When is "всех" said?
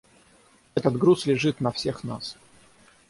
1.71-2.03